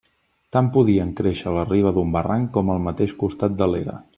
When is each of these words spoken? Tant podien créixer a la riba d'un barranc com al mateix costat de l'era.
Tant 0.55 0.69
podien 0.77 1.11
créixer 1.19 1.45
a 1.51 1.53
la 1.57 1.65
riba 1.69 1.91
d'un 1.99 2.17
barranc 2.17 2.51
com 2.57 2.73
al 2.77 2.83
mateix 2.89 3.15
costat 3.25 3.61
de 3.61 3.69
l'era. 3.75 4.01